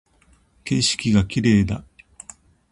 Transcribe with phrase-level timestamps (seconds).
[0.65, 1.83] 景色が綺麗だ